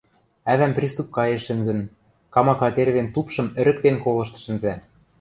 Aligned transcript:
Ӓвӓм 0.51 0.71
приступкаэш 0.77 1.41
шӹнзӹн, 1.45 1.79
камака 2.33 2.69
тервен 2.75 3.07
тупшым 3.13 3.47
ӹрӹктен 3.61 3.95
колышт 4.03 4.35
шӹнзӓ. 4.43 4.73